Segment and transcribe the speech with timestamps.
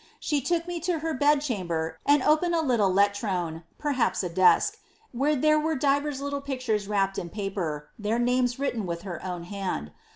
[0.19, 4.77] She took me to her bed ber, and opened a little leltroun^ (perhaps a desk,)
[5.11, 9.91] where there divers little pictures wrapped in paper, their names written with »wn hand.